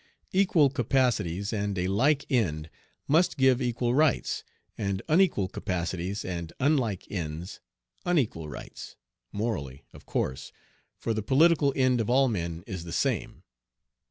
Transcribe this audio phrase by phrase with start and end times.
[0.31, 2.71] Equal capacities and a like end
[3.07, 4.43] must give equal rights,
[4.75, 7.59] and unequal capacities and unlike ends
[8.03, 8.95] unequal rights,
[9.31, 10.51] morally, of course,
[10.97, 13.43] for the political end of all men is the same.